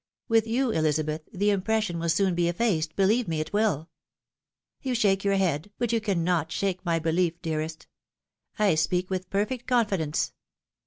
With 0.27 0.47
you, 0.47 0.71
Elizabeth, 0.71 1.29
the 1.31 1.51
impression 1.51 1.99
will 1.99 2.05
be 2.07 2.09
soon 2.09 2.39
effaced, 2.39 2.95
believe 2.95 3.27
me 3.27 3.39
it 3.39 3.51
wiU; 3.51 3.85
you 4.81 4.95
shake 4.95 5.23
your 5.23 5.35
head, 5.35 5.69
but 5.77 5.91
you 5.91 6.01
cannot 6.01 6.51
shake 6.51 6.83
my 6.83 6.97
belief, 6.97 7.39
dearest: 7.43 7.85
I 8.57 8.73
speak 8.73 9.11
with 9.11 9.29
perfect 9.29 9.67
confidence. 9.67 10.33